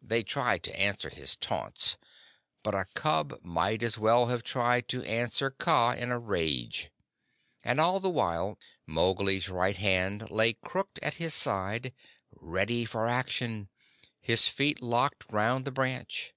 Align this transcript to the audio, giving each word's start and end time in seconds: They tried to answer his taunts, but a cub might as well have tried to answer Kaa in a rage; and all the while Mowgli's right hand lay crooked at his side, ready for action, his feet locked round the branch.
They 0.00 0.22
tried 0.22 0.62
to 0.62 0.76
answer 0.78 1.08
his 1.10 1.34
taunts, 1.34 1.96
but 2.62 2.76
a 2.76 2.86
cub 2.94 3.40
might 3.42 3.82
as 3.82 3.98
well 3.98 4.26
have 4.26 4.44
tried 4.44 4.86
to 4.90 5.02
answer 5.02 5.50
Kaa 5.50 5.94
in 5.98 6.12
a 6.12 6.18
rage; 6.20 6.92
and 7.64 7.80
all 7.80 7.98
the 7.98 8.08
while 8.08 8.56
Mowgli's 8.86 9.48
right 9.48 9.76
hand 9.76 10.30
lay 10.30 10.52
crooked 10.52 11.02
at 11.02 11.14
his 11.14 11.34
side, 11.34 11.92
ready 12.30 12.84
for 12.84 13.08
action, 13.08 13.68
his 14.20 14.46
feet 14.46 14.80
locked 14.80 15.26
round 15.32 15.64
the 15.64 15.72
branch. 15.72 16.34